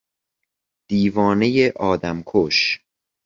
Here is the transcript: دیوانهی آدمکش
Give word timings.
دیوانهی 0.87 1.69
آدمکش 1.75 2.81